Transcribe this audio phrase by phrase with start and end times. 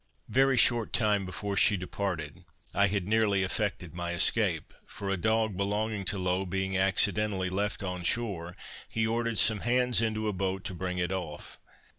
[0.29, 5.55] Very short time before she departed, I had nearly effected my escape; for a dog
[5.55, 8.57] belonging to Low being accidentally left on shore,
[8.89, 11.59] he ordered some hands into a boat to bring it off.